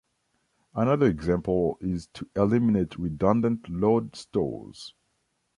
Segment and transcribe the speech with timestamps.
[0.73, 4.95] Another example is to eliminate redundant load stores.